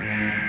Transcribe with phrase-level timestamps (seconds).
[0.00, 0.47] Música